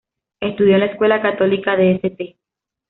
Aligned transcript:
Estudió 0.39 0.73
en 0.73 0.79
la 0.79 0.85
escuela 0.87 1.21
católica 1.21 1.75
de 1.75 1.91
St. 2.01 2.35